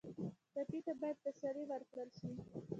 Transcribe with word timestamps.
ټپي 0.53 0.79
ته 0.85 0.93
باید 1.01 1.17
تسلي 1.25 1.63
ورکړل 1.71 2.09
شي. 2.17 2.27